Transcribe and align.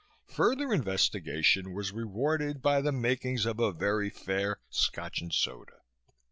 Further 0.29 0.73
investigation 0.73 1.75
was 1.75 1.91
rewarded 1.91 2.59
by 2.63 2.81
the 2.81 2.91
makings 2.91 3.45
of 3.45 3.59
a 3.59 3.71
very 3.71 4.09
fair 4.09 4.57
Scotch 4.71 5.21
and 5.21 5.31
soda. 5.31 5.83